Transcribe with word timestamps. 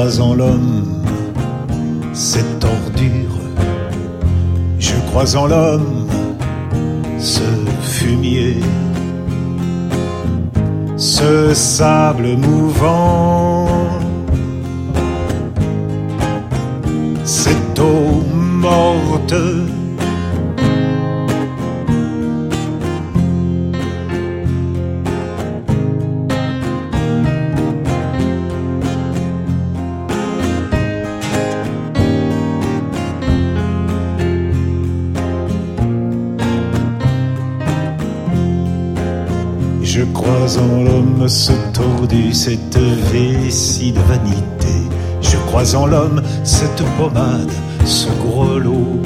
crois 0.00 0.20
en 0.22 0.34
l'homme, 0.34 1.04
cette 2.14 2.64
ordure. 2.64 3.36
Je 4.78 4.94
crois 5.10 5.36
en 5.36 5.46
l'homme, 5.46 6.08
ce 7.18 7.42
fumier, 7.82 8.56
ce 10.96 11.52
sable 11.52 12.38
mouvant, 12.38 13.68
cette 17.22 17.78
eau 17.78 18.24
morte. 18.32 19.34
Je 39.92 40.02
crois 40.02 40.56
en 40.56 40.84
l'homme 40.84 41.28
ce 41.28 41.50
tordu, 41.72 42.32
cette 42.32 42.78
vessie 43.10 43.90
de 43.90 43.98
vanité. 43.98 44.68
Je 45.20 45.36
crois 45.48 45.74
en 45.74 45.86
l'homme, 45.86 46.22
cette 46.44 46.84
pommade, 46.96 47.50
ce 47.84 48.06
grelot. 48.22 49.00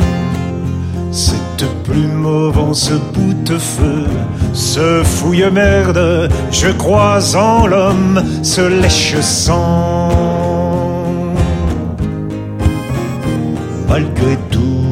Cette 1.11 1.67
plume 1.85 2.27
au 2.27 2.51
vent, 2.51 2.75
ce 2.75 2.93
bout 3.15 3.33
de 3.47 3.57
feu, 3.57 4.05
ce 4.53 5.03
fouille 5.03 5.51
merde. 5.51 6.29
Je 6.51 6.69
crois 6.73 7.35
en 7.35 7.67
l'homme, 7.67 8.23
ce 8.43 8.61
lèche 8.61 9.19
sang. 9.21 10.11
Malgré 13.89 14.37
tout, 14.51 14.84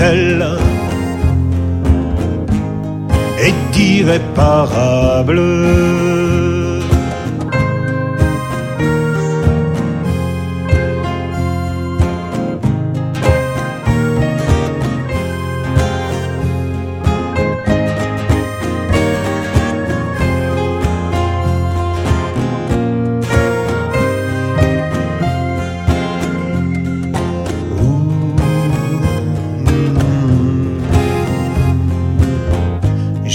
mortel 0.00 0.46
et 3.46 3.54
d'irréparable. 3.72 5.40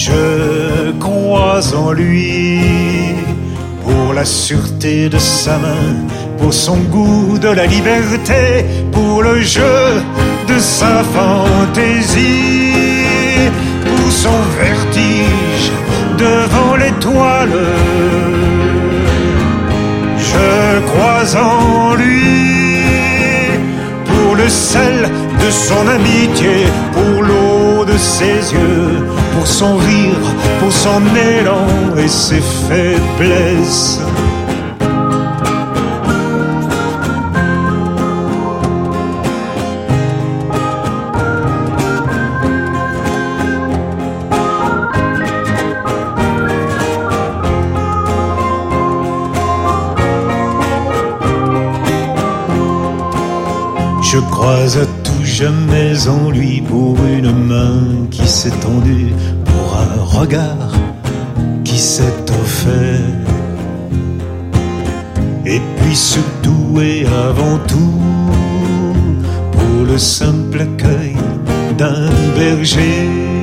Je 0.08 0.92
crois 1.00 1.62
en 1.76 1.92
lui 1.92 2.60
pour 3.84 4.14
la 4.14 4.24
sûreté 4.24 5.10
de 5.10 5.18
sa 5.18 5.58
main, 5.58 5.96
pour 6.38 6.54
son 6.54 6.78
goût 6.78 7.40
de 7.40 7.48
la 7.48 7.66
liberté, 7.66 8.66
pour 8.92 9.24
le 9.24 9.42
jeu 9.42 10.04
de 10.48 10.60
sa 10.60 11.02
fantaisie, 11.16 12.74
pour 13.84 14.12
son 14.12 14.40
vertige 14.62 15.72
devant 16.20 16.76
l'étoile. 16.76 17.58
Je 20.20 20.82
crois 20.90 21.28
en 21.42 21.96
lui 21.96 22.84
pour 24.06 24.36
le 24.36 24.48
sel 24.50 25.10
de 25.44 25.50
son 25.50 25.88
amitié, 25.88 26.68
pour 26.94 27.24
l'eau 27.24 27.86
de 27.86 27.98
ses 27.98 28.54
yeux, 28.54 29.04
pour 29.36 29.48
son 29.48 29.76
rire, 29.76 30.16
pour 30.60 30.72
son 30.72 31.02
élan 31.16 31.68
et 31.98 32.08
ses 32.08 32.42
faiblesses. 32.42 34.00
Je 54.02 54.20
crois 54.32 54.78
à 54.80 54.86
jamais 55.36 56.08
en 56.08 56.30
lui 56.30 56.62
pour 56.62 56.96
une 57.06 57.34
main 57.34 58.08
qui 58.10 58.26
s'est 58.26 58.58
tendue, 58.62 59.14
pour 59.44 59.78
un 59.78 60.02
regard 60.02 60.72
qui 61.66 61.78
s'est 61.78 62.24
offert. 62.42 63.20
Et 65.46 65.60
puis 65.78 65.96
surtout 65.96 66.80
et 66.80 67.06
avant 67.06 67.58
tout, 67.68 68.02
pour 69.52 69.86
le 69.86 69.98
simple 69.98 70.62
accueil 70.62 71.18
d'un 71.78 72.10
berger. 72.38 73.35